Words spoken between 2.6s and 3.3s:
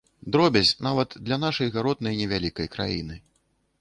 краіны.